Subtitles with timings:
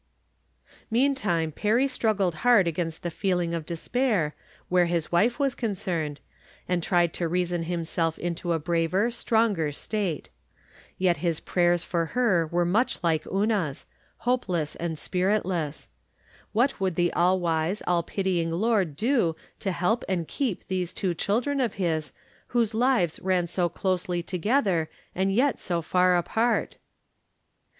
[0.89, 4.33] Meantime Perry struggled hard against the feeling of despair,
[4.67, 6.19] where his wife was concerned,
[6.67, 10.31] and tried to reason himself into a braver, stronger state.
[10.97, 13.85] Yet his prayers for her were much like Una's—
[14.25, 15.87] ^hopeless and spiritless.
[16.51, 21.13] What would the All wise, All pitying Lord do to help and keep these two
[21.13, 22.11] children of his,
[22.47, 26.77] whose lives ran so closely together and yet so far apart?